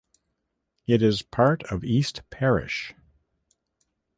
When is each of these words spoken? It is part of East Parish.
It 0.87 1.03
is 1.03 1.21
part 1.21 1.61
of 1.65 1.83
East 1.83 2.23
Parish. 2.31 2.95